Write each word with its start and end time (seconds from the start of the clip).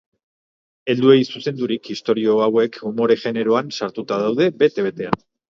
Helduei 0.93 1.17
zuzendurik, 1.25 1.89
istorio 1.97 2.39
hauek 2.47 2.81
umore 2.93 3.19
generoan 3.27 3.71
sartuta 3.79 4.21
daude 4.25 4.51
bete-betean. 4.65 5.25